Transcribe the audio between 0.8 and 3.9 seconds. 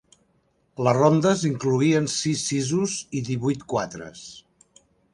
Les rondes incloïen sis sisos i divuit